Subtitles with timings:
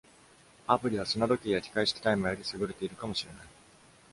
[0.65, 3.47] アプリは、砂時計や機械式タイマーより優れているかもしれない。